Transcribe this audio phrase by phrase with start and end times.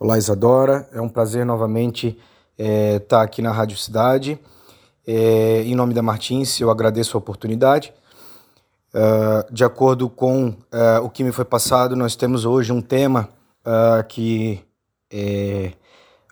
[0.00, 0.88] Olá, Isadora.
[0.92, 2.16] É um prazer novamente
[2.56, 4.38] estar é, tá aqui na Rádio Cidade.
[5.04, 7.92] É, em nome da Martins, eu agradeço a oportunidade.
[8.94, 13.28] Uh, de acordo com uh, o que me foi passado, nós temos hoje um tema
[13.66, 14.60] uh, que
[15.10, 15.72] é,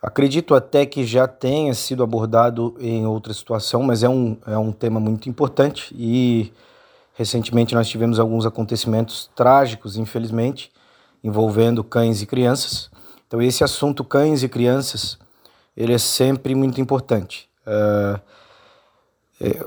[0.01, 4.71] acredito até que já tenha sido abordado em outra situação, mas é um, é um
[4.71, 6.53] tema muito importante e
[7.15, 10.71] recentemente nós tivemos alguns acontecimentos trágicos, infelizmente,
[11.21, 12.89] envolvendo cães e crianças.
[13.27, 15.17] Então esse assunto cães e crianças,
[15.75, 17.49] ele é sempre muito importante.
[17.65, 18.19] Uh,
[19.39, 19.65] é,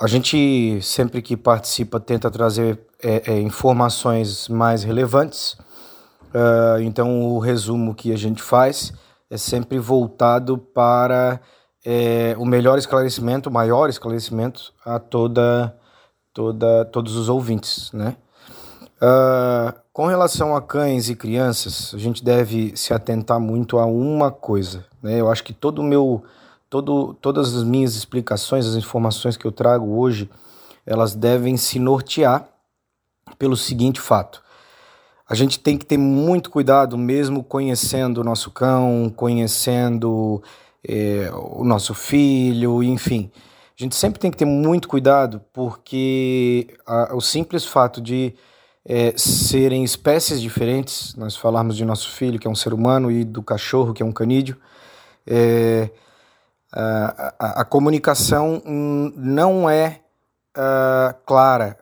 [0.00, 5.56] a gente sempre que participa tenta trazer é, é, informações mais relevantes.
[6.28, 8.92] Uh, então o resumo que a gente faz
[9.30, 11.40] é sempre voltado para
[11.84, 15.74] é, o melhor esclarecimento, o maior esclarecimento a toda,
[16.32, 18.16] toda, todos os ouvintes, né?
[19.00, 24.30] Uh, com relação a cães e crianças, a gente deve se atentar muito a uma
[24.30, 24.86] coisa.
[25.02, 25.20] Né?
[25.20, 26.22] Eu acho que todo meu,
[26.70, 30.30] todo, todas as minhas explicações, as informações que eu trago hoje,
[30.86, 32.48] elas devem se nortear
[33.40, 34.40] pelo seguinte fato.
[35.28, 40.40] A gente tem que ter muito cuidado, mesmo conhecendo o nosso cão, conhecendo
[40.88, 43.32] é, o nosso filho, enfim.
[43.76, 48.36] A gente sempre tem que ter muito cuidado, porque a, o simples fato de
[48.90, 53.22] é, serem espécies diferentes, nós falarmos de nosso filho, que é um ser humano, e
[53.22, 54.56] do cachorro, que é um canídeo,
[55.26, 55.90] é,
[56.72, 58.62] a, a, a, comunicação
[59.14, 60.00] não é
[60.56, 61.78] uh, clara.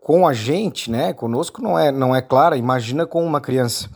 [0.00, 3.90] Com a gente, né, conosco não é, não é clara, imagina com uma criança.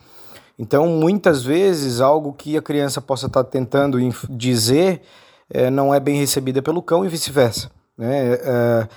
[0.59, 3.99] Então, muitas vezes, algo que a criança possa estar tentando
[4.29, 5.01] dizer
[5.49, 7.71] é, não é bem recebida pelo cão e vice-versa.
[7.97, 8.35] Né?
[8.35, 8.89] É,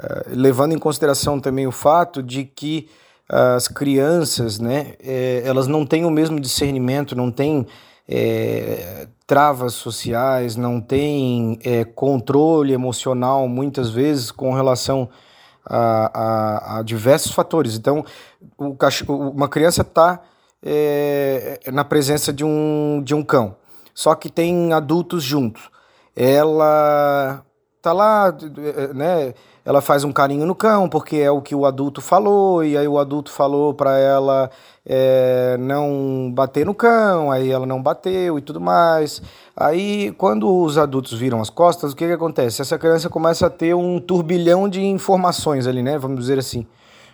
[0.00, 2.88] eh, levando em consideração também o fato de que
[3.28, 7.66] as crianças, né, é, elas não têm o mesmo discernimento, não têm
[8.08, 15.10] é, travas sociais, não têm é, controle emocional muitas vezes com relação
[15.66, 17.76] a, a, a diversos fatores.
[17.76, 18.02] Então,
[18.56, 20.22] o cachorro, uma criança está
[21.72, 23.54] na presença de um, de um cão,
[23.94, 25.70] só que tem adultos juntos.
[26.16, 27.44] Ela
[27.80, 28.34] tá lá,
[28.94, 29.34] né?
[29.68, 32.88] ela faz um carinho no cão, porque é o que o adulto falou, e aí
[32.88, 34.50] o adulto falou para ela
[34.86, 39.20] é, não bater no cão, aí ela não bateu e tudo mais.
[39.54, 42.62] Aí, quando os adultos viram as costas, o que, que acontece?
[42.62, 45.98] Essa criança começa a ter um turbilhão de informações ali, né?
[45.98, 46.66] Vamos dizer assim.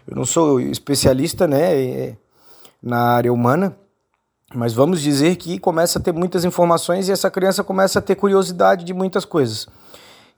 [0.06, 2.16] Eu não sou especialista, né, é,
[2.80, 3.76] na área humana,
[4.54, 8.14] mas vamos dizer que começa a ter muitas informações e essa criança começa a ter
[8.14, 9.66] curiosidade de muitas coisas.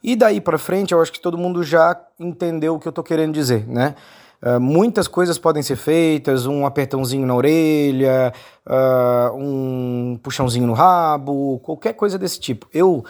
[0.02, 3.04] E daí para frente, eu acho que todo mundo já entendeu o que eu estou
[3.04, 3.94] querendo dizer, né?
[4.42, 8.32] Uh, muitas coisas podem ser feitas, um apertãozinho na orelha,
[8.66, 12.68] uh, um puxãozinho no rabo, qualquer coisa desse tipo.
[12.72, 13.02] Eu,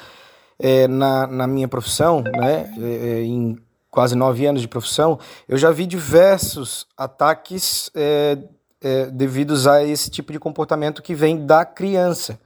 [0.59, 3.59] é, na, na minha profissão, né, é, em
[3.91, 5.19] quase nove anos de profissão,
[5.49, 8.39] eu já vi diversos ataques é,
[8.81, 12.39] é, devidos a esse tipo de comportamento que vem da criança.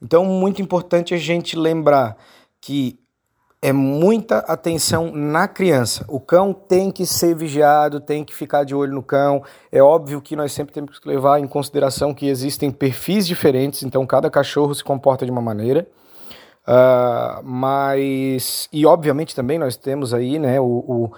[0.00, 2.16] Então, muito importante a gente lembrar
[2.60, 2.98] que
[3.64, 6.04] é muita atenção na criança.
[6.06, 9.42] O cão tem que ser vigiado, tem que ficar de olho no cão.
[9.72, 14.04] É óbvio que nós sempre temos que levar em consideração que existem perfis diferentes, então
[14.04, 15.88] cada cachorro se comporta de uma maneira.
[16.68, 21.10] Uh, mas, e obviamente também nós temos aí né, o,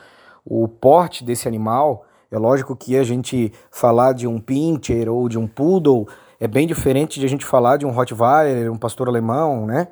[0.47, 2.07] o, o porte desse animal.
[2.31, 6.07] É lógico que a gente falar de um pincher ou de um poodle
[6.39, 9.89] é bem diferente de a gente falar de um Rottweiler, um pastor alemão, né?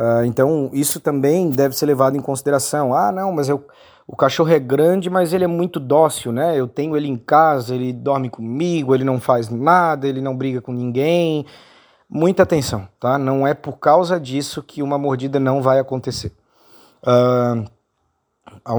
[0.00, 2.94] Uh, então, isso também deve ser levado em consideração.
[2.94, 3.62] Ah, não, mas eu,
[4.06, 6.58] o cachorro é grande, mas ele é muito dócil, né?
[6.58, 10.62] Eu tenho ele em casa, ele dorme comigo, ele não faz nada, ele não briga
[10.62, 11.44] com ninguém.
[12.08, 13.18] Muita atenção, tá?
[13.18, 16.32] Não é por causa disso que uma mordida não vai acontecer.
[17.02, 17.68] Uh,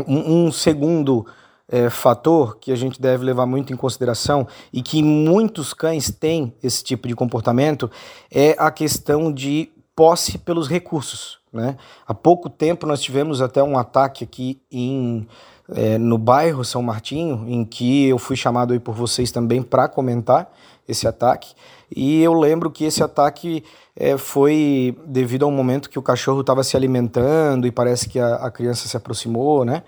[0.07, 1.27] um, um, segundo
[1.69, 6.53] é, fator que a gente deve levar muito em consideração e que muitos cães têm
[6.63, 7.91] esse tipo de comportamento
[8.31, 11.37] é a questão de posse pelos recursos.
[11.53, 11.77] Né?
[12.07, 15.27] Há pouco tempo nós tivemos até um ataque aqui em,
[15.75, 19.87] é, no bairro São Martinho, em que eu fui chamado aí por vocês também para
[19.87, 20.51] comentar
[20.87, 21.53] esse ataque.
[21.95, 23.63] E eu lembro que esse ataque
[23.95, 28.19] é, foi devido a um momento que o cachorro estava se alimentando e parece que
[28.19, 29.83] a, a, criança se aproximou, né?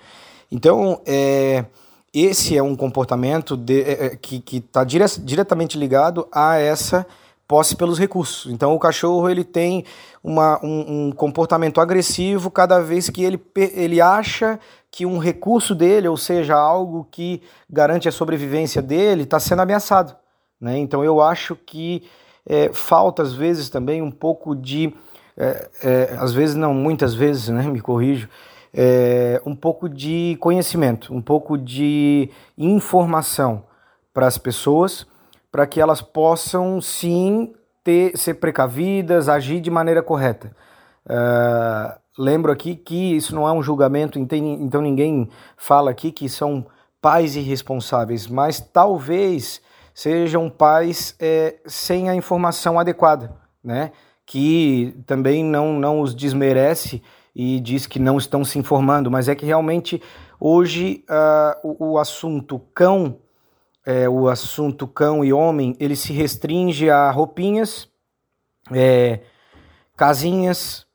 [0.51, 1.65] Então, é,
[2.13, 7.03] esse é um comportamento de, é, é que está dire, diretamente ligado a essa
[7.47, 8.51] posse pelos recursos.
[8.51, 9.85] Então o cachorro ele tem
[10.23, 14.59] uma, um, um, comportamento agressivo cada vez que ele, ele acha
[14.89, 20.15] que um recurso dele, ou seja, algo que garante a sobrevivência dele, está sendo ameaçado.
[20.59, 20.77] Né?
[20.77, 22.03] Então eu acho que
[22.45, 24.93] é, falta às vezes também um pouco de,
[25.37, 28.29] é, é, às vezes não, muitas vezes, né, me corrijo,
[28.73, 33.63] é, um pouco de conhecimento, um pouco de informação
[34.13, 35.05] para as pessoas,
[35.53, 37.53] para que elas possam sim
[37.83, 40.51] ter, ser precavidas, agir de maneira correta.
[41.05, 46.65] Uh, lembro aqui que isso não é um julgamento, então ninguém fala aqui que são
[46.99, 49.61] pais irresponsáveis, mas talvez
[49.93, 53.31] sejam pais é, sem a informação adequada,
[53.63, 53.91] né?
[54.25, 56.99] Que também não, não os desmerece
[57.35, 60.01] e diz que não estão se informando, mas é que realmente
[60.39, 63.19] hoje uh, o, o, assunto cão,
[63.85, 67.89] é, o assunto cão e homem, ele se restringe a roupinhas,
[68.71, 69.21] é,
[69.95, 70.85] casinhas,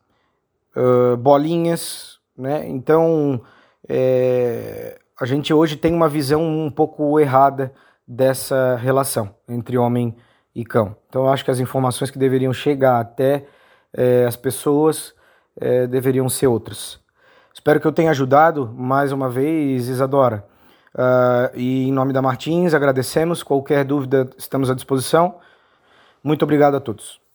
[0.77, 2.67] uh, bolinhas, né?
[2.69, 3.43] Então
[3.89, 7.73] é, a gente hoje tem uma visão um pouco errada
[8.07, 10.17] dessa relação entre homem
[10.55, 10.97] e cão.
[11.09, 13.47] Então eu acho que as informações que deveriam chegar até
[13.93, 15.15] é, as pessoas
[15.61, 17.01] é, deveriam ser outras.
[17.53, 20.47] Espero que eu tenha ajudado mais uma vez, Isadora.
[20.95, 23.43] Uh, e em nome da Martins, agradecemos.
[23.43, 25.37] Qualquer dúvida, estamos à disposição.
[26.23, 27.28] Muito obrigado a todos.